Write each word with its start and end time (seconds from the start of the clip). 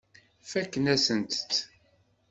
Fakkent-asen-tt. 0.51 1.53